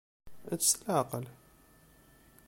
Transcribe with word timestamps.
Ečč 0.53 0.63
s 0.69 0.73
leɛqel. 0.85 1.25